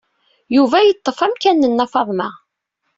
[0.55, 2.29] Yuba yeṭṭef amkan n Nna Faḍma.